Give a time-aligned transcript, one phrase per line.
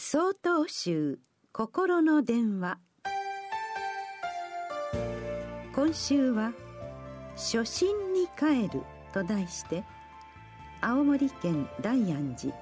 [0.00, 1.18] 総統集
[1.50, 2.78] 心の電話。
[5.74, 6.52] 今週は
[7.34, 9.82] 「初心に帰る」と題して
[10.80, 12.54] 青森県大安寺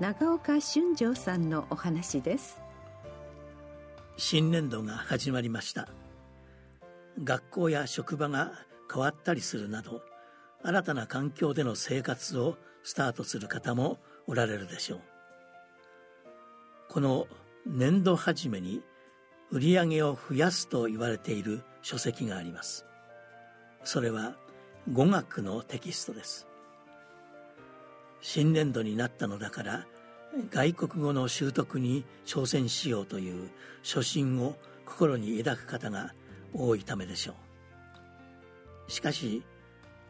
[0.00, 2.60] 長岡俊丈さんのお話です。
[4.18, 5.88] 新年度が始まりました。
[7.24, 8.52] 学校や職場が
[8.92, 10.02] 変わったりするなど
[10.62, 15.15] 新たな環境での生活をスタートする方もおられるでしょう。
[16.96, 17.26] この
[17.66, 18.80] 年度初めに
[19.50, 22.86] 売り上げを増やすと言われている書籍があります。
[23.84, 24.34] それは
[24.90, 26.48] 語学のテキストです。
[28.22, 29.86] 新年度になったのだから
[30.48, 33.50] 外国語の習得に挑戦しようという
[33.82, 36.14] 初心を心に抱く方が
[36.54, 37.34] 多いためでしょ
[38.88, 38.90] う。
[38.90, 39.42] しかし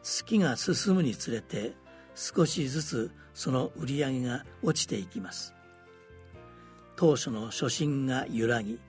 [0.04, 1.72] 月が進むにつれて
[2.14, 5.55] 少しずつその売り上げが落ちていきます。
[6.96, 8.80] 当初の初心が揺らぎ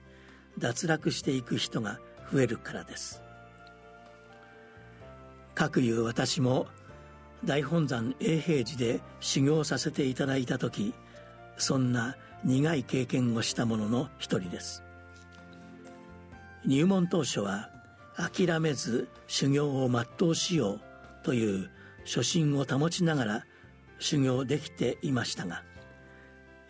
[0.58, 2.00] 脱落していく人が
[2.32, 3.22] 増えるからです。
[5.54, 6.66] かくいう私も
[7.44, 10.94] 大本山永平寺で修行させていただいた時
[11.56, 14.82] そんな苦い経験をした者の一人です。
[16.64, 17.70] 入門当初は
[18.16, 20.80] 諦めず修行を全うしよう
[21.22, 21.70] という
[22.04, 23.44] 初心を保ちながら
[23.98, 25.62] 修行できていましたが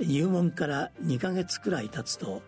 [0.00, 2.42] 入門から2ヶ月くらい経つと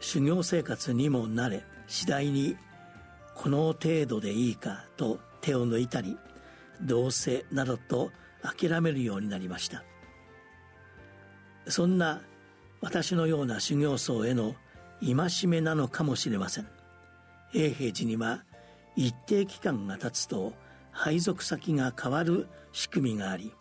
[0.00, 2.56] 修行生活にも慣れ次第に
[3.34, 6.16] この程度でいいかと手を抜いたり
[6.80, 8.10] どうせなどと
[8.42, 9.84] 諦めるようになりました。
[11.68, 12.22] そんな
[12.80, 14.54] 私のような修行僧への
[15.02, 16.68] 戒めなのかもしれません。
[17.54, 18.44] 永平寺には
[18.96, 20.54] 一定期間が経つと
[20.90, 23.52] 配属先が変わる仕組みがあり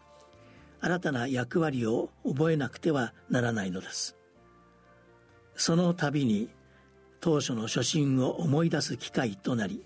[0.81, 4.15] 新たな役割を覚えなくてはならないのです。
[5.55, 6.49] その度に
[7.19, 9.85] 当初の初心を思い出す機会となり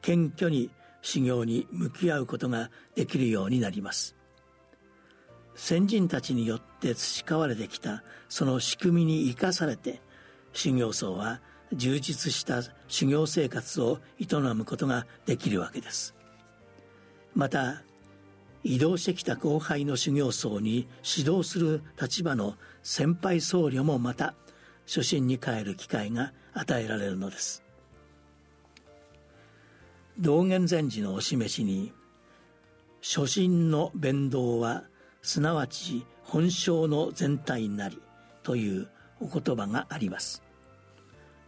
[0.00, 0.70] 謙虚に
[1.02, 4.16] 修行に向き合うことができるようになります。
[5.54, 10.00] 先人たちによって培われてきたその仕組みに生かされて
[10.52, 11.40] 修行僧は
[11.72, 16.14] 充実した修行生活を営むことができるわけです。
[17.34, 17.82] また
[18.62, 24.34] 移動してきた後輩の修行僧に指導する立場の先輩僧侶もまた
[24.86, 27.62] 初心に帰る機会が与えられるのです。
[30.18, 31.92] 道元禅師のお示しに
[33.00, 34.84] 初心の弁道は
[35.22, 38.00] すなわち本性の全体なり
[38.42, 38.88] という
[39.20, 40.42] お言葉があります。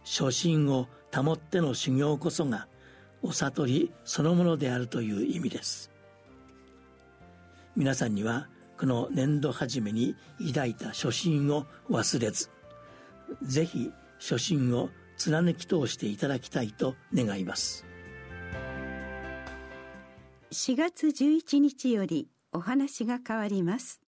[0.03, 2.67] 初心を保っての修行こそが
[3.21, 5.92] お悟りそのものであるという意味です。
[7.75, 8.47] 皆さんには
[8.77, 10.15] この年度初めに
[10.47, 12.49] 抱いた初心を忘れず
[13.41, 17.85] ぜひ初心を貫き通していただきたいと願います。
[20.51, 24.02] 4月11日よりお話が変わります。